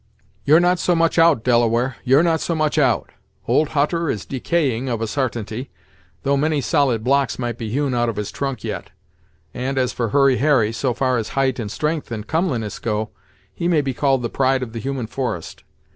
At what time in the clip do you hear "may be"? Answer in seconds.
13.67-13.93